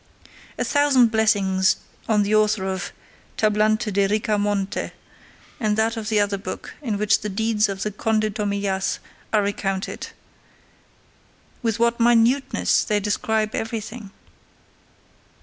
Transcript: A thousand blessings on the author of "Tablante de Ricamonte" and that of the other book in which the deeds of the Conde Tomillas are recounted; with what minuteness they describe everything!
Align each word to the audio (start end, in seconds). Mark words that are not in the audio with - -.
A 0.57 0.63
thousand 0.65 1.09
blessings 1.11 1.75
on 2.09 2.23
the 2.23 2.33
author 2.33 2.65
of 2.65 2.91
"Tablante 3.37 3.91
de 3.93 4.07
Ricamonte" 4.07 4.89
and 5.59 5.77
that 5.77 5.95
of 5.95 6.09
the 6.09 6.19
other 6.19 6.39
book 6.39 6.73
in 6.81 6.97
which 6.97 7.19
the 7.21 7.29
deeds 7.29 7.69
of 7.69 7.83
the 7.83 7.91
Conde 7.91 8.23
Tomillas 8.33 8.97
are 9.31 9.43
recounted; 9.43 10.07
with 11.61 11.77
what 11.77 11.99
minuteness 11.99 12.83
they 12.83 12.99
describe 12.99 13.53
everything! 13.53 14.09